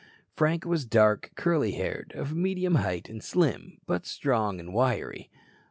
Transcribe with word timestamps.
Frank 0.35 0.65
was 0.65 0.83
dark, 0.83 1.29
curly 1.35 1.73
haired, 1.73 2.11
of 2.15 2.33
medium 2.33 2.73
height 2.73 3.07
and 3.07 3.23
slim, 3.23 3.77
but 3.85 4.07
strong 4.07 4.59
and 4.59 4.73
wiry. 4.73 5.29